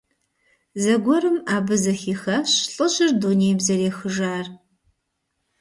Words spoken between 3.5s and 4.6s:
зэрехыжар.